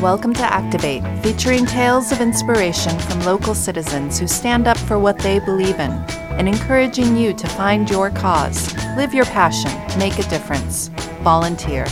[0.00, 5.20] Welcome to Activate, featuring tales of inspiration from local citizens who stand up for what
[5.20, 10.28] they believe in and encouraging you to find your cause, live your passion, make a
[10.28, 10.88] difference.
[11.22, 11.86] Volunteer.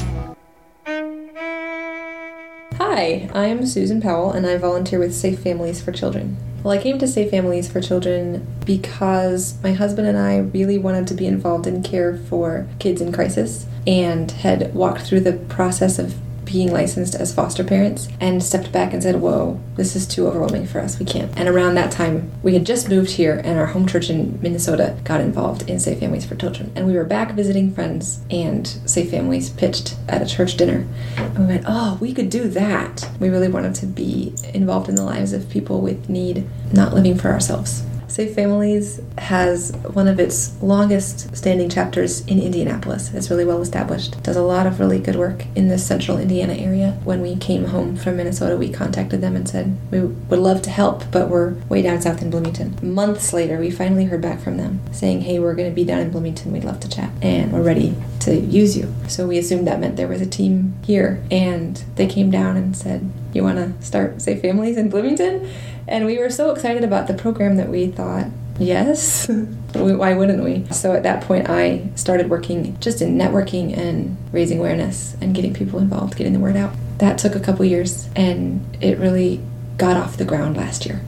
[2.75, 6.37] Hi, I'm Susan Powell and I volunteer with Safe Families for Children.
[6.69, 11.07] Well, I came to Safe Families for Children because my husband and I really wanted
[11.07, 15.99] to be involved in care for kids in crisis and had walked through the process
[15.99, 16.15] of
[16.49, 20.67] being licensed as foster parents and stepped back and said, Whoa, this is too overwhelming
[20.67, 20.99] for us.
[20.99, 21.31] We can't.
[21.39, 24.97] And around that time, we had just moved here and our home church in Minnesota
[25.05, 26.73] got involved in Safe Families for Children.
[26.75, 30.87] And we were back visiting friends and Safe Families pitched at a church dinner.
[31.17, 33.09] And we went, Oh, we could do that.
[33.21, 37.19] We really wanted to be involved in the lives of people with need, not living
[37.19, 37.85] for ourselves.
[38.09, 43.13] Safe Families has one of its longest standing chapters in Indianapolis.
[43.13, 44.23] It's really well established.
[44.23, 46.99] Does a lot of really good work in the central Indiana area.
[47.05, 50.71] When we came home from Minnesota, we contacted them and said, We would love to
[50.71, 52.79] help, but we're way down south in Bloomington.
[52.83, 56.01] Months later, we finally heard back from them saying, Hey, we're going to be down
[56.01, 56.51] in Bloomington.
[56.51, 57.11] We'd love to chat.
[57.21, 58.93] And we're ready to use you.
[59.07, 61.23] So we assumed that meant there was a team here.
[61.31, 65.49] And they came down and said, You want to start Safe Families in Bloomington?
[65.87, 68.27] And we were so excited about the program that we thought,
[68.59, 69.29] yes,
[69.75, 70.67] why wouldn't we?
[70.75, 75.55] So at that point, I started working just in networking and raising awareness and getting
[75.55, 76.75] people involved, getting the word out.
[76.99, 79.41] That took a couple years and it really
[79.77, 81.01] got off the ground last year.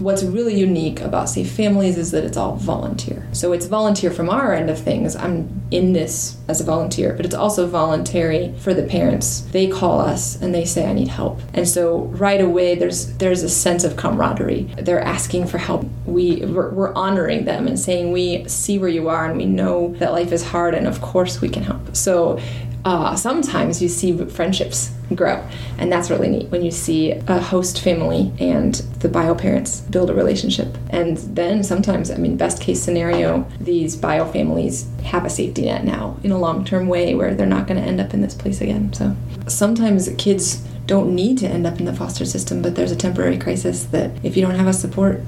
[0.00, 3.26] What's really unique about Safe Families is that it's all volunteer.
[3.32, 5.16] So it's volunteer from our end of things.
[5.16, 9.40] I'm in this as a volunteer, but it's also voluntary for the parents.
[9.52, 11.40] They call us and they say I need help.
[11.54, 14.64] And so right away there's there's a sense of camaraderie.
[14.78, 15.86] They're asking for help.
[16.04, 19.94] We we're, we're honoring them and saying we see where you are and we know
[19.98, 21.96] that life is hard and of course we can help.
[21.96, 22.38] So
[22.86, 25.44] uh, sometimes you see friendships grow.
[25.76, 30.08] And that's really neat when you see a host family and the bio parents build
[30.08, 30.78] a relationship.
[30.90, 35.84] And then sometimes, I mean, best case scenario, these bio families have a safety net
[35.84, 38.34] now in a long term way where they're not going to end up in this
[38.34, 38.92] place again.
[38.92, 39.16] So
[39.48, 43.36] sometimes kids don't need to end up in the foster system, but there's a temporary
[43.36, 45.22] crisis that if you don't have a support,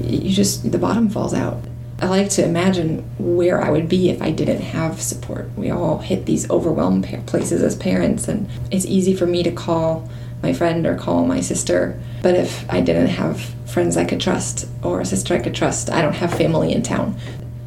[0.00, 1.60] you just, the bottom falls out.
[2.00, 5.50] I like to imagine where I would be if I didn't have support.
[5.54, 10.08] We all hit these overwhelmed places as parents, and it's easy for me to call
[10.42, 12.00] my friend or call my sister.
[12.22, 15.90] But if I didn't have friends I could trust or a sister I could trust,
[15.90, 17.16] I don't have family in town.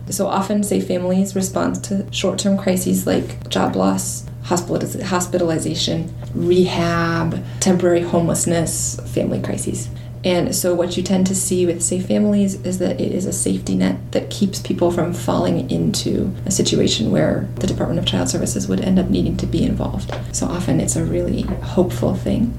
[0.10, 8.02] So often, Safe Families respond to short term crises like job loss, hospitalization, rehab, temporary
[8.02, 9.90] homelessness, family crises.
[10.26, 13.34] And so, what you tend to see with safe families is that it is a
[13.34, 18.30] safety net that keeps people from falling into a situation where the Department of Child
[18.30, 20.16] Services would end up needing to be involved.
[20.32, 22.58] So, often it's a really hopeful thing.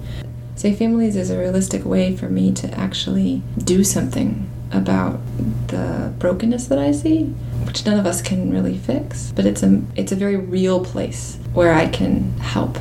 [0.57, 5.21] Safe Families is a realistic way for me to actually do something about
[5.69, 7.25] the brokenness that I see,
[7.65, 9.33] which none of us can really fix.
[9.35, 12.79] But it's a it's a very real place where I can help.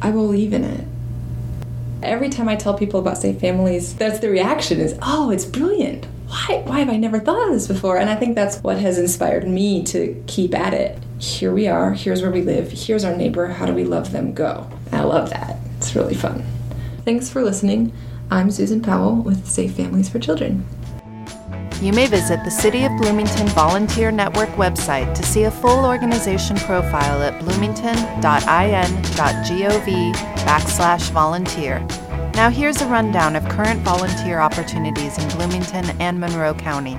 [0.00, 0.86] I believe in it.
[2.02, 6.06] Every time I tell people about safe families, that's the reaction is, "Oh, it's brilliant.
[6.28, 8.98] Why why have I never thought of this before?" And I think that's what has
[8.98, 10.98] inspired me to keep at it.
[11.18, 11.92] Here we are.
[11.92, 12.72] Here's where we live.
[12.72, 13.48] Here's our neighbor.
[13.48, 14.32] How do we love them?
[14.32, 14.66] Go.
[14.92, 15.58] I love that.
[15.76, 16.42] It's really fun.
[17.04, 17.92] Thanks for listening.
[18.30, 20.64] I'm Susan Powell with Safe Families for Children.
[21.80, 26.56] You may visit the City of Bloomington Volunteer Network website to see a full organization
[26.56, 30.12] profile at bloomington.in.gov
[30.44, 31.78] backslash volunteer.
[32.34, 36.98] Now here's a rundown of current volunteer opportunities in Bloomington and Monroe County.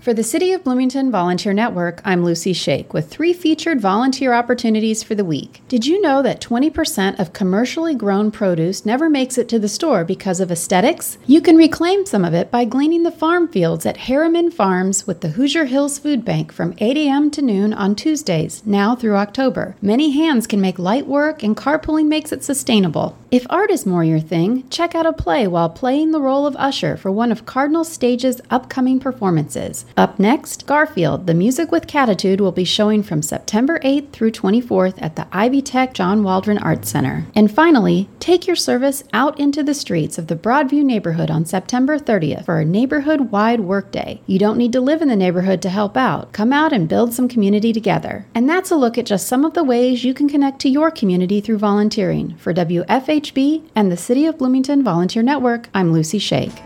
[0.00, 5.02] For the City of Bloomington Volunteer Network, I'm Lucy Shake with three featured volunteer opportunities
[5.02, 5.60] for the week.
[5.68, 10.02] Did you know that 20% of commercially grown produce never makes it to the store
[10.06, 11.18] because of aesthetics?
[11.26, 15.20] You can reclaim some of it by gleaning the farm fields at Harriman Farms with
[15.20, 17.30] the Hoosier Hills Food Bank from 8 a.m.
[17.32, 19.76] to noon on Tuesdays, now through October.
[19.82, 23.18] Many hands can make light work, and carpooling makes it sustainable.
[23.30, 26.56] If art is more your thing, check out a play while playing the role of
[26.56, 29.84] usher for one of Cardinal Stage's upcoming performances.
[29.96, 35.00] Up next, Garfield, the Musical with Catitude will be showing from September 8th through 24th
[35.00, 37.26] at the Ivy Tech John Waldron Arts Center.
[37.34, 41.98] And finally, take your service out into the streets of the Broadview neighborhood on September
[41.98, 44.20] 30th for a neighborhood wide workday.
[44.26, 46.32] You don't need to live in the neighborhood to help out.
[46.32, 48.26] Come out and build some community together.
[48.34, 50.90] And that's a look at just some of the ways you can connect to your
[50.90, 52.36] community through volunteering.
[52.36, 56.62] For WFHB and the City of Bloomington Volunteer Network, I'm Lucy Shake.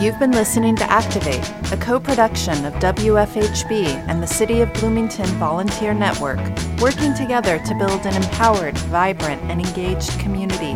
[0.00, 5.26] You've been listening to Activate, a co production of WFHB and the City of Bloomington
[5.38, 6.38] Volunteer Network,
[6.80, 10.70] working together to build an empowered, vibrant, and engaged community.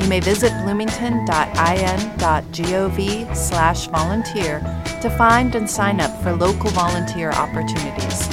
[0.00, 4.60] You may visit bloomington.in.gov slash volunteer
[5.00, 8.28] to find and sign up for local volunteer opportunities.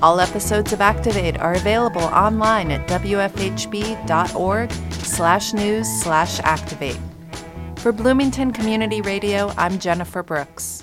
[0.00, 6.98] All episodes of Activate are available online at wfhb.org slash news slash activate.
[7.78, 10.82] For Bloomington Community Radio, I'm Jennifer Brooks.